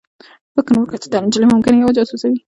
[0.53, 2.37] فکر مې وکړ چې دا نجلۍ ممکنه یوه جاسوسه وي